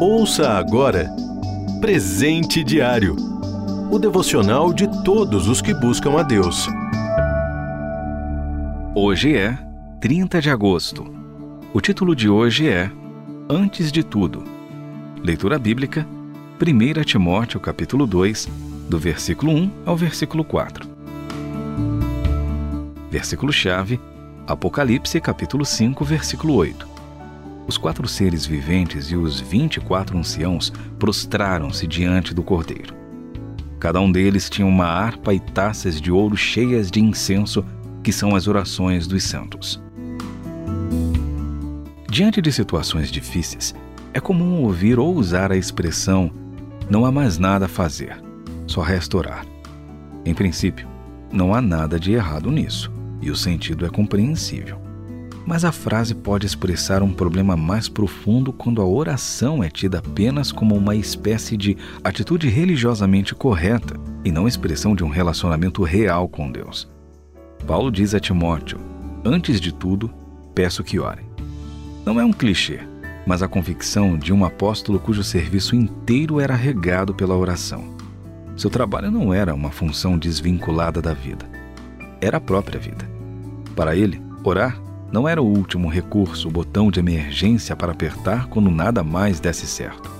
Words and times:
Ouça 0.00 0.50
agora 0.50 1.10
Presente 1.80 2.64
Diário 2.64 3.30
o 3.90 3.98
devocional 3.98 4.72
de 4.72 4.86
todos 5.02 5.48
os 5.48 5.60
que 5.60 5.74
buscam 5.74 6.16
a 6.16 6.22
Deus. 6.22 6.68
Hoje 8.94 9.36
é 9.36 9.58
30 9.98 10.40
de 10.40 10.48
agosto. 10.48 11.12
O 11.74 11.80
título 11.80 12.14
de 12.14 12.28
hoje 12.28 12.68
é 12.68 12.88
Antes 13.48 13.90
de 13.90 14.04
tudo. 14.04 14.44
Leitura 15.24 15.58
bíblica 15.58 16.06
1 16.62 17.02
Timóteo 17.02 17.58
capítulo 17.58 18.06
2, 18.06 18.48
do 18.88 18.96
versículo 18.96 19.50
1 19.52 19.70
ao 19.86 19.96
versículo 19.96 20.44
4. 20.44 20.88
Versículo 23.10 23.52
chave 23.52 24.00
Apocalipse 24.46 25.20
capítulo 25.20 25.64
5, 25.64 26.04
versículo 26.04 26.54
8. 26.54 26.89
Os 27.70 27.78
quatro 27.78 28.08
seres 28.08 28.44
viventes 28.44 29.12
e 29.12 29.16
os 29.16 29.38
vinte 29.38 29.76
e 29.76 29.80
quatro 29.80 30.18
anciãos 30.18 30.72
prostraram-se 30.98 31.86
diante 31.86 32.34
do 32.34 32.42
Cordeiro. 32.42 32.92
Cada 33.78 34.00
um 34.00 34.10
deles 34.10 34.50
tinha 34.50 34.66
uma 34.66 34.86
harpa 34.86 35.32
e 35.32 35.38
taças 35.38 36.00
de 36.00 36.10
ouro 36.10 36.36
cheias 36.36 36.90
de 36.90 36.98
incenso, 36.98 37.64
que 38.02 38.12
são 38.12 38.34
as 38.34 38.48
orações 38.48 39.06
dos 39.06 39.22
santos. 39.22 39.80
Diante 42.10 42.42
de 42.42 42.50
situações 42.50 43.08
difíceis, 43.08 43.72
é 44.12 44.18
comum 44.18 44.64
ouvir 44.64 44.98
ou 44.98 45.14
usar 45.14 45.52
a 45.52 45.56
expressão 45.56 46.28
não 46.90 47.06
há 47.06 47.12
mais 47.12 47.38
nada 47.38 47.66
a 47.66 47.68
fazer, 47.68 48.20
só 48.66 48.80
resta 48.80 49.16
orar. 49.16 49.46
Em 50.24 50.34
princípio, 50.34 50.88
não 51.32 51.54
há 51.54 51.62
nada 51.62 52.00
de 52.00 52.10
errado 52.10 52.50
nisso, 52.50 52.90
e 53.22 53.30
o 53.30 53.36
sentido 53.36 53.86
é 53.86 53.88
compreensível. 53.88 54.89
Mas 55.46 55.64
a 55.64 55.72
frase 55.72 56.14
pode 56.14 56.46
expressar 56.46 57.02
um 57.02 57.12
problema 57.12 57.56
mais 57.56 57.88
profundo 57.88 58.52
quando 58.52 58.80
a 58.80 58.86
oração 58.86 59.64
é 59.64 59.68
tida 59.68 59.98
apenas 59.98 60.52
como 60.52 60.76
uma 60.76 60.94
espécie 60.94 61.56
de 61.56 61.76
atitude 62.04 62.48
religiosamente 62.48 63.34
correta 63.34 63.94
e 64.24 64.30
não 64.30 64.46
expressão 64.46 64.94
de 64.94 65.02
um 65.02 65.08
relacionamento 65.08 65.82
real 65.82 66.28
com 66.28 66.50
Deus. 66.50 66.88
Paulo 67.66 67.90
diz 67.90 68.14
a 68.14 68.20
Timóteo: 68.20 68.78
Antes 69.24 69.60
de 69.60 69.72
tudo, 69.72 70.10
peço 70.54 70.84
que 70.84 70.98
orem. 70.98 71.24
Não 72.04 72.20
é 72.20 72.24
um 72.24 72.32
clichê, 72.32 72.80
mas 73.26 73.42
a 73.42 73.48
convicção 73.48 74.16
de 74.16 74.32
um 74.32 74.44
apóstolo 74.44 74.98
cujo 74.98 75.24
serviço 75.24 75.74
inteiro 75.74 76.40
era 76.40 76.54
regado 76.54 77.14
pela 77.14 77.36
oração. 77.36 77.94
Seu 78.56 78.68
trabalho 78.68 79.10
não 79.10 79.32
era 79.32 79.54
uma 79.54 79.70
função 79.70 80.18
desvinculada 80.18 81.00
da 81.00 81.14
vida, 81.14 81.48
era 82.20 82.36
a 82.36 82.40
própria 82.40 82.78
vida. 82.78 83.08
Para 83.74 83.96
ele, 83.96 84.20
orar 84.44 84.78
não 85.12 85.28
era 85.28 85.42
o 85.42 85.46
último 85.46 85.88
recurso, 85.88 86.48
o 86.48 86.52
botão 86.52 86.90
de 86.90 87.00
emergência 87.00 87.74
para 87.74 87.92
apertar 87.92 88.46
quando 88.46 88.70
nada 88.70 89.02
mais 89.02 89.40
desse 89.40 89.66
certo. 89.66 90.10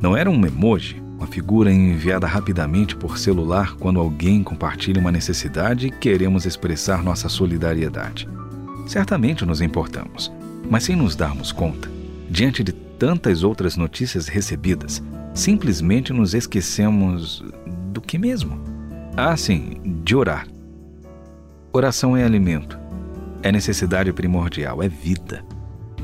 Não 0.00 0.14
era 0.14 0.30
um 0.30 0.44
emoji, 0.44 1.02
uma 1.16 1.26
figura 1.26 1.72
enviada 1.72 2.26
rapidamente 2.26 2.94
por 2.94 3.16
celular 3.16 3.76
quando 3.76 3.98
alguém 3.98 4.42
compartilha 4.42 5.00
uma 5.00 5.10
necessidade 5.10 5.86
e 5.86 5.90
queremos 5.90 6.44
expressar 6.44 7.02
nossa 7.02 7.30
solidariedade. 7.30 8.28
Certamente 8.86 9.44
nos 9.46 9.62
importamos, 9.62 10.30
mas 10.68 10.84
sem 10.84 10.94
nos 10.94 11.16
darmos 11.16 11.50
conta, 11.50 11.90
diante 12.28 12.62
de 12.62 12.72
tantas 12.72 13.42
outras 13.42 13.76
notícias 13.76 14.28
recebidas, 14.28 15.02
simplesmente 15.32 16.12
nos 16.12 16.34
esquecemos 16.34 17.42
do 17.90 18.02
que 18.02 18.18
mesmo? 18.18 18.60
Ah, 19.16 19.34
sim, 19.34 19.80
de 20.04 20.14
orar. 20.14 20.46
Oração 21.72 22.14
é 22.14 22.22
alimento 22.22 22.85
é 23.46 23.52
necessidade 23.52 24.12
primordial, 24.12 24.82
é 24.82 24.88
vida. 24.88 25.44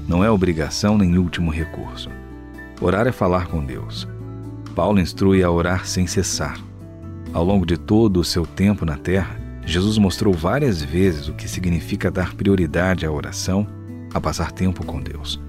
Não 0.06 0.22
é 0.22 0.30
obrigação 0.30 0.96
nem 0.96 1.18
último 1.18 1.50
recurso. 1.50 2.08
Orar 2.80 3.08
é 3.08 3.10
falar 3.10 3.48
com 3.48 3.64
Deus. 3.64 4.06
Paulo 4.76 5.00
instrui 5.00 5.42
a 5.42 5.50
orar 5.50 5.84
sem 5.84 6.06
cessar. 6.06 6.56
Ao 7.32 7.44
longo 7.44 7.66
de 7.66 7.76
todo 7.76 8.20
o 8.20 8.24
seu 8.24 8.46
tempo 8.46 8.84
na 8.84 8.96
terra, 8.96 9.36
Jesus 9.66 9.98
mostrou 9.98 10.32
várias 10.32 10.80
vezes 10.80 11.26
o 11.26 11.32
que 11.32 11.48
significa 11.48 12.12
dar 12.12 12.32
prioridade 12.32 13.04
à 13.04 13.10
oração, 13.10 13.66
a 14.14 14.20
passar 14.20 14.52
tempo 14.52 14.86
com 14.86 15.00
Deus. 15.00 15.40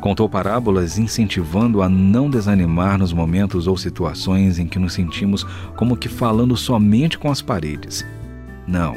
Contou 0.00 0.28
parábolas 0.28 0.98
incentivando 0.98 1.80
a 1.80 1.88
não 1.88 2.28
desanimar 2.28 2.98
nos 2.98 3.12
momentos 3.12 3.68
ou 3.68 3.76
situações 3.76 4.58
em 4.58 4.66
que 4.66 4.80
nos 4.80 4.94
sentimos 4.94 5.44
como 5.76 5.96
que 5.96 6.08
falando 6.08 6.56
somente 6.56 7.16
com 7.16 7.30
as 7.30 7.40
paredes. 7.40 8.04
Não, 8.66 8.96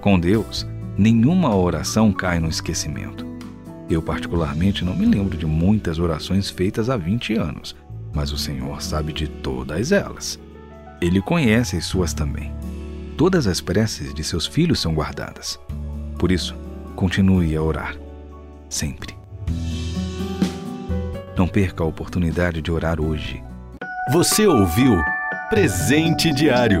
com 0.00 0.18
Deus, 0.18 0.66
nenhuma 0.96 1.54
oração 1.54 2.12
cai 2.12 2.38
no 2.38 2.48
esquecimento. 2.48 3.26
Eu, 3.88 4.00
particularmente, 4.00 4.84
não 4.84 4.94
me 4.94 5.04
lembro 5.04 5.36
de 5.36 5.46
muitas 5.46 5.98
orações 5.98 6.48
feitas 6.48 6.88
há 6.88 6.96
20 6.96 7.34
anos, 7.34 7.74
mas 8.12 8.32
o 8.32 8.38
Senhor 8.38 8.80
sabe 8.80 9.12
de 9.12 9.26
todas 9.26 9.90
elas. 9.92 10.38
Ele 11.00 11.20
conhece 11.20 11.76
as 11.76 11.86
suas 11.86 12.12
também. 12.12 12.52
Todas 13.16 13.46
as 13.46 13.60
preces 13.60 14.14
de 14.14 14.22
seus 14.22 14.46
filhos 14.46 14.80
são 14.80 14.94
guardadas. 14.94 15.58
Por 16.18 16.30
isso, 16.30 16.54
continue 16.94 17.56
a 17.56 17.62
orar. 17.62 17.96
Sempre. 18.68 19.14
Não 21.36 21.48
perca 21.48 21.82
a 21.82 21.86
oportunidade 21.86 22.60
de 22.62 22.70
orar 22.70 23.00
hoje. 23.00 23.42
Você 24.12 24.46
ouviu 24.46 24.96
Presente 25.48 26.32
Diário 26.32 26.80